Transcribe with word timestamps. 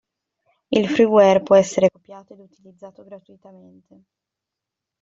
Il 0.69 0.89
freeware 0.89 1.43
può 1.43 1.55
essere 1.55 1.91
copiato 1.91 2.33
ed 2.33 2.39
utilizzato 2.39 3.03
gratuitamente. 3.03 4.01